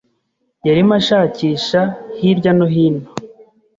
yarimo 0.65 0.93
ashakisha 0.99 1.81
hirya 2.17 2.51
no 2.57 2.67
hino. 2.73 3.05